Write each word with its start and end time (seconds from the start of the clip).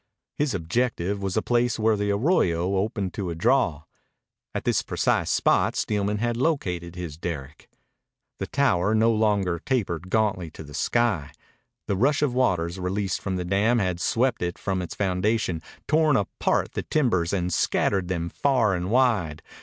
His 0.35 0.55
objective 0.55 1.21
was 1.21 1.35
the 1.35 1.43
place 1.43 1.77
where 1.77 1.95
the 1.95 2.09
arroyo 2.09 2.75
opened 2.75 3.13
to 3.13 3.29
a 3.29 3.35
draw. 3.35 3.83
At 4.55 4.63
this 4.63 4.81
precise 4.81 5.29
spot 5.29 5.75
Steelman 5.75 6.17
had 6.17 6.37
located 6.37 6.95
his 6.95 7.17
derrick. 7.17 7.69
The 8.39 8.47
tower 8.47 8.95
no 8.95 9.11
longer 9.13 9.61
tapered 9.63 10.09
gauntly 10.09 10.49
to 10.53 10.63
the 10.63 10.73
sky. 10.73 11.31
The 11.85 11.95
rush 11.97 12.23
of 12.23 12.33
waters 12.33 12.79
released 12.79 13.21
from 13.21 13.35
the 13.35 13.45
dam 13.45 13.77
had 13.77 13.99
swept 14.01 14.41
it 14.41 14.57
from 14.57 14.81
its 14.81 14.95
foundation, 14.95 15.61
torn 15.87 16.17
apart 16.17 16.71
the 16.71 16.81
timbers, 16.81 17.31
and 17.31 17.53
scattered 17.53 18.07
them 18.07 18.27
far 18.29 18.73
and 18.73 18.89
wide. 18.89 19.43